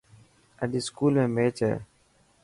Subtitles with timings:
[0.61, 1.73] اڄ اسڪول ۾ ميچ هي.